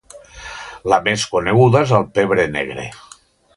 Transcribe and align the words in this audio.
La 0.93 0.99
més 1.09 1.27
coneguda 1.35 1.83
és 1.89 1.95
el 1.99 2.09
pebre 2.17 2.47
negre. 2.57 2.91